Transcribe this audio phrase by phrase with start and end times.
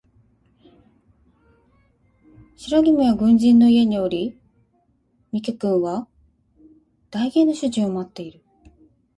[2.57, 4.35] 白君は軍人の家におり
[5.31, 6.07] 三毛君は
[7.11, 8.43] 代言の主人を持っている